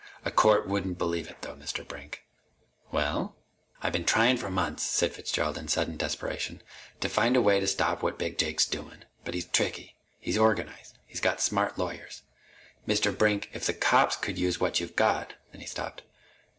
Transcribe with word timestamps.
A 0.25 0.31
court 0.31 0.67
wouldn't 0.67 0.97
believe 0.97 1.29
it, 1.29 1.37
though, 1.43 1.53
Mr. 1.55 1.87
Brink!" 1.87 2.25
"Well?" 2.91 3.35
"I've 3.83 3.93
been 3.93 4.03
tryin' 4.03 4.35
for 4.35 4.49
months," 4.49 4.81
said 4.81 5.13
Fitzgerald 5.13 5.59
in 5.59 5.67
sudden 5.67 5.95
desperation, 5.95 6.63
"to 7.01 7.07
find 7.07 7.35
a 7.37 7.41
way 7.41 7.59
to 7.59 7.67
stop 7.67 8.01
what 8.01 8.17
Big 8.17 8.39
Jake's 8.39 8.65
doin'. 8.65 9.05
But 9.23 9.35
he's 9.35 9.45
tricky. 9.45 9.95
He's 10.19 10.39
organized. 10.39 10.97
He's 11.05 11.21
got 11.21 11.39
smart 11.39 11.77
lawyers. 11.77 12.23
Mr. 12.87 13.15
Brink, 13.15 13.51
if 13.53 13.63
the 13.67 13.75
cops 13.75 14.15
could 14.15 14.39
use 14.39 14.59
what 14.59 14.79
you've 14.79 14.95
got" 14.95 15.35
Then 15.51 15.61
he 15.61 15.67
stopped. 15.67 16.01